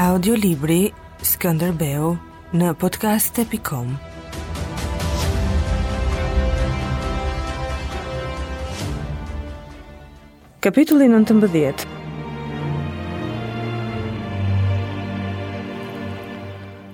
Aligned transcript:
Audiolibri 0.00 0.86
Skënderbeu 1.20 2.14
në 2.56 2.68
podcast.com 2.82 3.90
Kapitulli 10.64 11.04
19 11.04 11.84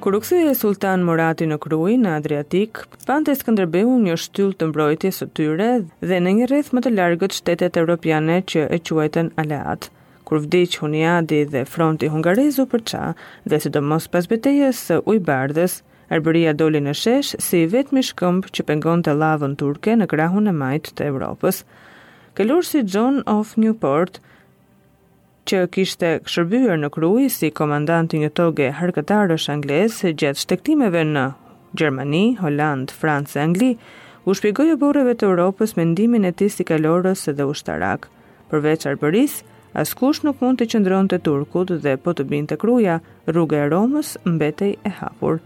Kur 0.00 0.16
u 0.16 0.18
e 0.18 0.56
Sultan 0.56 1.04
Murati 1.06 1.46
në 1.52 1.60
krui 1.62 1.94
në 2.02 2.16
Adriatik, 2.18 2.80
pante 3.06 3.36
Skënderbeu 3.38 3.92
një 4.08 4.16
shtyllë 4.24 4.58
të 4.64 4.68
mbrojtjes 4.72 5.22
së 5.22 5.30
tyre 5.38 5.70
dhe 6.02 6.18
në 6.26 6.34
një 6.40 6.50
rreth 6.50 6.72
më 6.74 6.82
të 6.88 6.92
largët 6.98 7.38
shtetet 7.38 7.78
europiane 7.84 8.40
që 8.42 8.66
e 8.74 8.80
quajten 8.90 9.30
Aleat 9.44 9.92
kur 10.28 10.40
vdiq 10.44 10.74
Huniadi 10.84 11.38
dhe 11.52 11.62
fronti 11.74 12.08
hungarezu 12.14 12.66
për 12.72 12.82
qa, 12.90 13.04
dhe 13.48 13.60
si 13.64 13.70
do 13.76 13.80
mos 13.92 14.08
pas 14.14 14.26
betejes 14.34 14.82
së 14.88 15.02
ujbardhës, 15.12 15.78
Arbëria 16.16 16.54
doli 16.56 16.80
në 16.80 16.92
shesh 16.96 17.30
si 17.46 17.58
vetmi 17.68 18.00
shkëmb 18.08 18.46
që 18.56 18.64
pengon 18.70 19.02
të 19.04 19.12
lavën 19.22 19.56
turke 19.60 19.92
në 20.00 20.06
krahun 20.08 20.48
e 20.48 20.54
majtë 20.56 20.94
të 20.96 21.08
Evropës. 21.10 21.58
Këllur 22.38 22.64
si 22.64 22.80
John 22.94 23.18
of 23.32 23.50
Newport, 23.60 24.16
që 25.52 25.60
kishte 25.76 26.12
shërbyer 26.24 26.80
në 26.80 26.88
krui 26.94 27.26
si 27.34 27.50
komandant 27.60 28.16
i 28.16 28.22
një 28.22 28.30
toge 28.40 28.70
harkëtarësh 28.80 29.46
se 30.00 30.14
gjatë 30.22 30.44
shtektimeve 30.46 31.04
në 31.12 31.26
Gjermani, 31.76 32.24
Holland, 32.40 32.90
Francë 33.02 33.36
e 33.36 33.44
Angli, 33.44 33.70
u 34.24 34.32
shpjegoi 34.32 34.78
borëve 34.80 35.12
të 35.14 35.28
Europës 35.28 35.76
mendimin 35.76 36.24
e 36.24 36.32
tij 36.32 36.48
si 36.56 36.66
kalorës 36.72 37.28
dhe 37.36 37.48
ushtarak. 37.52 38.08
Përveç 38.48 38.88
arbërisë, 38.94 39.44
Askush 39.76 40.22
nuk 40.24 40.40
mund 40.40 40.58
të 40.60 40.64
qëndron 40.72 41.08
të 41.12 41.18
Turkut 41.26 41.70
dhe 41.84 41.92
po 42.00 42.14
të 42.16 42.24
bin 42.30 42.46
të 42.48 42.56
kruja, 42.62 42.94
rrugë 43.28 43.58
e 43.60 43.64
Romës 43.68 44.14
mbetej 44.24 44.70
e 44.88 44.92
hapur. 45.00 45.40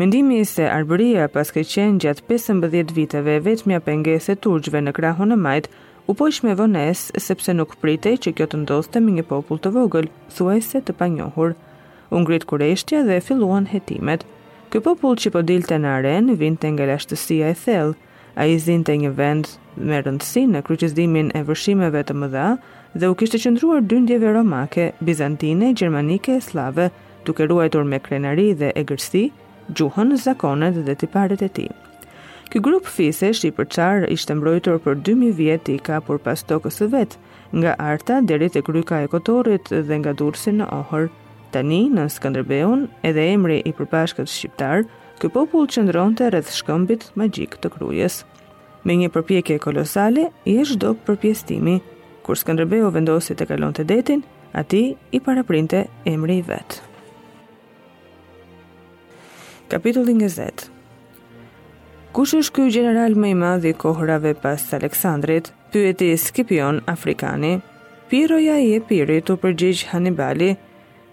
Mendimi 0.00 0.38
se 0.48 0.64
arbëria 0.72 1.26
pas 1.34 1.50
ke 1.52 1.64
qenë 1.72 2.00
gjatë 2.04 2.24
15 2.30 2.88
viteve 2.96 3.34
vetëmja 3.44 3.80
penges 3.88 4.30
e 4.32 4.36
turgjve 4.46 4.80
në 4.86 4.94
krahu 4.98 5.28
e 5.36 5.38
majtë, 5.44 5.70
u 6.08 6.14
poish 6.18 6.40
me 6.46 6.54
vënes 6.62 7.02
sepse 7.26 7.52
nuk 7.54 7.76
pritej 7.84 8.16
që 8.24 8.32
kjo 8.40 8.46
të 8.54 8.62
ndoste 8.62 9.04
me 9.04 9.12
një 9.18 9.26
popull 9.34 9.60
të 9.62 9.74
vogël, 9.76 10.08
thuaj 10.38 10.60
se 10.70 10.80
të 10.88 10.96
panjohur. 11.02 11.52
U 12.10 12.24
ngrit 12.24 12.48
kureshtja 12.50 13.04
dhe 13.06 13.20
filluan 13.28 13.68
hetimet. 13.74 14.24
Ky 14.72 14.80
popull 14.88 15.20
që 15.20 15.30
po 15.36 15.44
dilte 15.52 15.76
në 15.78 15.88
arenë 16.00 16.38
vinte 16.40 16.66
nga 16.72 16.88
lashtësia 16.88 17.52
e 17.52 17.58
thellë, 17.66 17.94
A 18.34 18.46
i 18.48 18.56
zinë 18.64 18.86
të 18.88 18.94
një 19.02 19.08
vend 19.16 19.48
me 19.76 19.98
rëndësi 20.00 20.46
në 20.48 20.62
kryqizdimin 20.66 21.26
e 21.36 21.42
vërshimeve 21.48 22.00
të 22.08 22.14
mëdha 22.16 22.44
dhe 22.96 23.08
u 23.12 23.16
kishtë 23.20 23.40
qëndruar 23.44 23.82
dyndjeve 23.84 24.30
romake, 24.32 24.86
bizantine, 25.04 25.72
gjermanike, 25.76 26.38
slave, 26.40 26.86
duke 27.28 27.44
ruajtur 27.50 27.84
me 27.88 28.00
krenari 28.00 28.46
dhe 28.56 28.70
e 28.74 28.84
gërsi, 28.88 29.26
gjuhën, 29.76 30.14
zakonet 30.24 30.80
dhe 30.86 30.94
tiparet 31.02 31.44
e 31.44 31.48
ti. 31.58 31.66
Ky 32.52 32.60
grup 32.64 32.88
fise 32.94 33.32
i 33.48 33.52
përçar 33.58 34.08
ishte 34.12 34.34
mbrojtur 34.36 34.80
për 34.84 34.98
2000 35.10 35.36
vjet 35.36 35.68
i 35.72 35.78
ka 35.80 36.00
por 36.04 36.18
pas 36.24 36.40
tokës 36.48 36.80
së 36.80 36.88
vet, 36.92 37.16
nga 37.52 37.76
Arta 37.78 38.20
deri 38.24 38.48
te 38.52 38.64
kryka 38.64 39.04
e 39.04 39.08
Kotorrit 39.12 39.68
dhe 39.72 39.98
nga 40.00 40.12
Durrësi 40.16 40.52
në 40.56 40.68
Ohër. 40.80 41.08
Tani 41.52 41.84
në 41.92 42.06
Skënderbeun, 42.16 42.86
edhe 43.04 43.24
emri 43.32 43.58
i 43.68 43.72
përbashkët 43.76 44.28
shqiptar, 44.36 44.84
ky 45.20 45.28
popull 45.32 45.68
qëndronte 45.70 46.28
rreth 46.32 46.52
shkëmbit 46.60 47.10
magjik 47.16 47.58
të 47.62 47.70
krujës 47.76 48.22
me 48.88 48.94
një 48.98 49.08
përpjekje 49.14 49.56
kolosale 49.62 50.28
i 50.50 50.56
e 50.58 50.64
shdo 50.66 50.92
përpjestimi, 51.06 51.76
kur 52.26 52.38
Skanderbeu 52.38 52.88
vendosi 52.94 53.36
të 53.38 53.46
kalon 53.52 53.74
të 53.76 53.84
detin, 53.88 54.22
ati 54.58 54.80
i 55.14 55.20
paraprinte 55.22 55.84
emri 56.08 56.38
i 56.40 56.44
vetë. 56.48 56.80
Kapitullin 59.72 60.18
nga 60.20 60.28
zetë 60.28 60.70
Kush 62.12 62.34
është 62.36 62.52
ky 62.58 62.64
general 62.74 63.14
më 63.16 63.30
i 63.32 63.36
madh 63.40 63.64
i 63.70 63.72
kohërave 63.80 64.34
pas 64.40 64.64
Aleksandrit? 64.76 65.46
Pyeti 65.72 66.10
Skipion 66.20 66.82
Afrikani. 66.92 67.54
Piroja 68.10 68.58
i 68.60 68.74
Epirit 68.76 69.30
të 69.30 69.38
përgjigj 69.40 69.86
Hanibali 69.94 70.50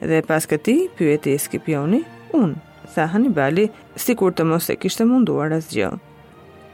dhe 0.00 0.18
pas 0.26 0.48
këtij 0.50 0.88
pyeti 0.98 1.36
Skipioni, 1.38 2.00
unë, 2.34 2.58
tha 2.96 3.06
Hanibali, 3.14 3.68
sikur 3.94 4.34
të 4.34 4.48
mos 4.50 4.66
e 4.72 4.74
kishte 4.82 5.06
munduar 5.06 5.54
asgjë. 5.54 5.92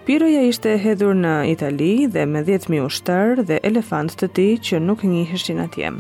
Piroja 0.05 0.43
ishte 0.45 0.73
hedhur 0.85 1.15
në 1.17 1.31
Itali 1.49 1.87
dhe 2.15 2.27
me 2.29 2.43
10.000 2.45 2.83
ushtar 2.85 3.39
dhe 3.51 3.57
elefant 3.65 4.13
të 4.21 4.27
ti 4.39 4.45
që 4.69 4.81
nuk 4.89 5.05
njëhishin 5.09 5.63
atje. 5.65 5.93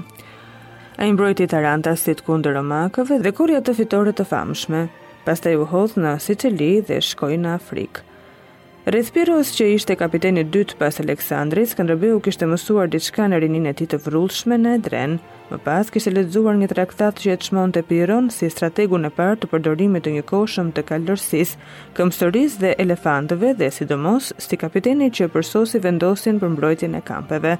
A 1.01 1.09
i 1.09 1.13
mbrojti 1.15 1.47
Tarantasit 1.49 2.21
kundër 2.27 2.53
Romakëve 2.59 3.17
dhe 3.25 3.33
kurja 3.39 3.63
të 3.65 3.75
fitore 3.81 4.13
të 4.19 4.27
famshme, 4.35 4.83
pas 5.25 5.41
të 5.41 5.55
ju 5.57 5.65
hodhë 5.73 6.03
në 6.05 6.13
Sicili 6.27 6.71
dhe 6.91 7.01
shkoj 7.09 7.33
në 7.47 7.55
Afrikë. 7.61 8.05
Rithpirus 8.85 9.49
që 9.57 9.65
ishte 9.73 9.95
kapiteni 9.97 10.43
dytë 10.53 10.75
pas 10.77 10.99
Aleksandris, 11.01 11.71
këndërbiu 11.79 12.19
kishte 12.21 12.45
mësuar 12.51 12.91
diçka 12.93 13.25
në 13.33 13.39
rinin 13.41 13.65
e 13.71 13.71
ti 13.79 13.87
të 13.89 13.97
vrullshme 14.05 14.59
në 14.61 14.73
Edren, 14.79 15.15
më 15.49 15.59
pas 15.65 15.89
kishte 15.89 16.11
ledzuar 16.13 16.59
një 16.61 16.67
traktat 16.69 17.23
që 17.23 17.31
e 17.33 17.37
të 17.41 17.57
të 17.79 17.83
piron 17.89 18.29
si 18.29 18.51
strategu 18.53 18.99
në 19.01 19.09
partë 19.17 19.41
të 19.41 19.49
përdorimit 19.55 20.05
të 20.05 20.11
një 20.19 20.25
koshëm 20.29 20.69
të 20.77 20.83
kaldërsis, 20.91 21.55
këmsëris 21.97 22.59
dhe 22.61 22.75
elefantëve 22.85 23.55
dhe 23.63 23.71
sidomos 23.73 24.35
si 24.37 24.55
kapiteni 24.67 25.09
që 25.17 25.31
përsosi 25.33 25.81
vendosin 25.87 26.37
për 26.45 26.53
mbrojtjen 26.53 26.99
e 26.99 27.01
kampeve. 27.09 27.55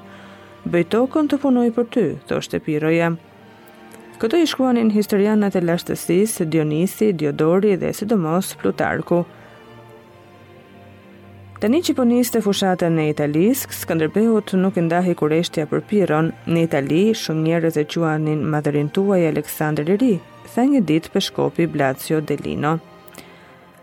Bëjtokon 0.77 1.25
të 1.33 1.39
punoj 1.41 1.67
për 1.79 1.85
ty, 1.97 2.03
thoshte 2.29 2.59
piroja. 2.69 3.09
Këto 4.21 4.37
i 4.37 4.45
shkuanin 4.53 4.93
historianat 4.93 5.57
e 5.57 5.65
lashtësis, 5.65 6.37
Dionisi, 6.53 7.09
Diodori 7.17 7.73
dhe 7.81 7.91
sidomos 7.97 8.53
Plutarku. 8.61 9.23
Plutarku. 9.25 9.43
Tani 11.63 11.79
që 11.87 11.93
po 11.95 12.03
fushata 12.43 12.87
në 12.91 13.03
Italis, 13.11 13.65
kësë 13.65 13.95
nuk 13.95 14.51
nuk 14.59 14.75
ndahi 14.87 15.13
kureshtja 15.15 15.65
për 15.65 15.79
piron, 15.89 16.31
në 16.47 16.59
Itali, 16.67 17.13
shumë 17.15 17.45
njerëz 17.45 17.77
e 17.77 17.85
quanin 17.85 18.41
madherin 18.43 18.89
tuaj 18.91 19.21
Aleksandr 19.29 19.85
Liri, 19.87 20.19
tha 20.53 20.63
një 20.67 20.81
ditë 20.89 21.09
për 21.13 21.21
shkopi 21.29 21.67
Blacio 21.71 22.19
Delino. 22.19 22.73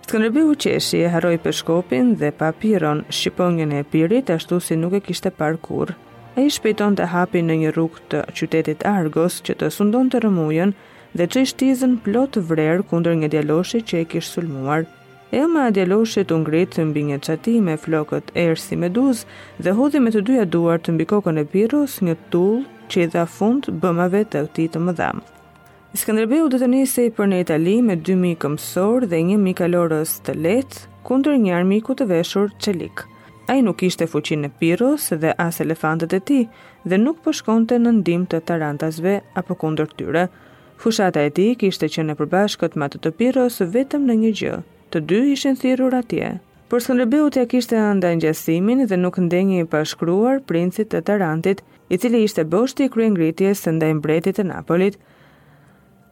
Së 0.06 0.18
qeshi 0.64 0.98
e 1.00 1.08
haroj 1.14 1.34
për 1.46 1.52
shkopin 1.62 2.14
dhe 2.20 2.30
pa 2.30 2.52
piron, 2.52 3.00
shqipongin 3.08 3.72
e 3.72 3.82
pirit, 3.84 4.28
ashtu 4.36 4.60
si 4.60 4.76
nuk 4.76 4.92
e 4.92 5.00
kishte 5.00 5.30
par 5.30 5.56
kur. 5.56 5.94
E 6.36 6.40
i 6.44 6.50
shpejton 6.52 6.94
të 6.96 7.04
hapi 7.16 7.40
në 7.42 7.54
një 7.62 7.70
rukë 7.76 8.00
të 8.10 8.20
qytetit 8.36 8.84
Argos, 8.92 9.40
që 9.46 9.54
të 9.60 9.72
sundon 9.78 10.12
të 10.12 10.20
rëmujën 10.26 10.76
dhe 11.16 11.26
që 11.26 11.38
i 11.40 11.48
shtizën 11.52 11.96
plot 12.04 12.36
vrerë 12.52 12.84
kundër 12.92 13.16
një 13.24 13.32
djeloshi 13.38 13.80
që 13.80 14.04
e 14.04 14.08
kishë 14.12 14.32
sulmuar 14.34 14.84
e 15.32 15.40
më 15.48 15.60
adjeloshit 15.70 16.28
u 16.34 16.38
ngrit 16.42 16.74
të 16.76 16.82
mbi 16.90 17.02
një 17.08 17.16
qati 17.24 17.54
me 17.66 17.74
flokët 17.82 18.26
e 18.42 18.44
si 18.62 18.76
me 18.80 18.88
duz 18.96 19.22
dhe 19.64 19.72
hodhi 19.78 20.00
me 20.04 20.10
të 20.12 20.20
dyja 20.28 20.44
duar 20.54 20.80
të 20.84 20.90
mbi 20.92 21.04
kokën 21.12 21.40
e 21.42 21.44
pirus 21.54 21.94
një 22.06 22.14
tull 22.34 22.58
që 22.92 22.98
i 23.04 23.06
dha 23.14 23.22
fund 23.36 23.68
bëmave 23.80 24.20
të 24.32 24.42
këti 24.46 24.66
të 24.74 24.82
më 24.84 24.92
dhamë. 24.98 25.22
Skanderbeu 26.00 26.50
dhe 26.52 26.58
të 26.60 26.68
njësej 26.74 27.06
për 27.16 27.26
në 27.30 27.38
Itali 27.46 27.76
me 27.86 27.96
2.000 28.04 28.36
këmsor 28.44 29.06
dhe 29.10 29.16
1.000 29.24 29.46
mikalorës 29.46 30.12
të 30.26 30.34
letë 30.44 30.84
kundër 31.08 31.40
një 31.46 31.56
armiku 31.58 31.96
të 31.96 32.08
veshur 32.12 32.52
qelik. 32.64 33.00
A 33.52 33.56
nuk 33.64 33.82
ishte 33.88 34.06
fuqin 34.12 34.44
e 34.48 34.50
pirus 34.60 35.08
dhe 35.22 35.32
as 35.46 35.62
elefantët 35.64 36.12
e 36.18 36.20
ti 36.28 36.38
dhe 36.88 37.00
nuk 37.00 37.24
përshkonte 37.24 37.80
po 37.80 37.84
në 37.86 37.94
ndim 38.00 38.28
të 38.28 38.42
tarantasve 38.48 39.16
apo 39.40 39.56
kundër 39.64 39.96
tyre. 39.96 40.26
Fushata 40.80 41.24
e 41.24 41.32
ti 41.36 41.48
kishte 41.60 41.88
që 41.94 42.04
në 42.06 42.18
përbashkët 42.20 42.76
matë 42.80 43.00
të 43.04 43.16
pirus 43.20 43.60
vetëm 43.74 44.06
në 44.08 44.16
një 44.24 44.32
gjë, 44.40 44.56
të 44.92 45.00
dy 45.08 45.18
ishin 45.34 45.56
thirur 45.60 45.94
atje. 45.96 46.28
Por 46.68 46.82
Skënderbeu 46.84 47.30
t'ja 47.32 47.46
kishte 47.50 47.76
ëndaj 47.80 48.12
ngjasimin 48.18 48.84
dhe 48.90 48.96
nuk 49.00 49.18
ndenjë 49.26 49.62
i 49.62 49.66
pashkruar 49.74 50.38
princit 50.48 50.90
të 50.92 51.00
Tarantit, 51.08 51.60
i 51.92 51.96
cili 52.02 52.20
ishte 52.24 52.44
boshti 52.52 52.86
i 52.86 52.92
kryengritjes 52.92 53.64
së 53.64 53.74
ndaj 53.76 53.92
mbretit 53.98 54.38
të 54.38 54.44
Napolit. 54.50 54.96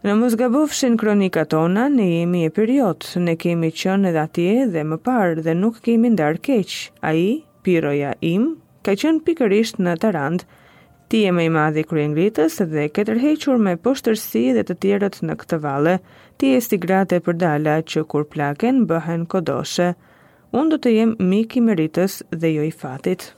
Në 0.04 0.14
Muzgabufshin 0.20 0.96
kronikat 1.00 1.50
tona 1.52 1.88
ne 1.92 2.06
jemi 2.10 2.44
e 2.48 2.52
period, 2.58 3.04
ne 3.24 3.34
kemi 3.42 3.72
qenë 3.80 4.12
edhe 4.12 4.22
atje 4.22 4.56
dhe 4.72 4.84
më 4.92 5.00
parë 5.08 5.44
dhe 5.46 5.54
nuk 5.62 5.80
kemi 5.84 6.12
ndar 6.16 6.40
keq. 6.48 6.76
Ai, 7.10 7.22
Piroja 7.66 8.14
im, 8.32 8.46
ka 8.84 8.96
qënë 8.96 9.24
pikërisht 9.26 9.80
në 9.84 9.96
Tarant, 10.04 10.46
Ti 11.12 11.20
e 11.26 11.30
me 11.36 11.42
i 11.46 11.50
madhi 11.54 11.82
krye 11.90 12.02
ngritës 12.10 12.56
dhe 12.72 12.82
ke 12.96 13.04
tërhequr 13.06 13.56
me 13.66 13.72
poshtërsi 13.86 14.42
dhe 14.56 14.62
të 14.68 14.76
tjerët 14.84 15.16
në 15.28 15.36
këtë 15.40 15.58
vale. 15.64 15.94
Ti 16.42 16.52
e 16.58 16.60
si 16.66 16.78
gratë 16.84 17.18
e 17.18 17.24
përdala 17.28 17.74
që 17.92 18.04
kur 18.12 18.28
plaken 18.34 18.78
bëhen 18.92 19.26
kodoshe. 19.34 19.88
Unë 20.60 20.70
do 20.74 20.78
të 20.86 20.94
jem 20.98 21.16
mik 21.32 21.58
i 21.58 21.64
meritës 21.70 22.20
dhe 22.44 22.54
jo 22.58 22.70
i 22.72 22.74
fatit. 22.84 23.28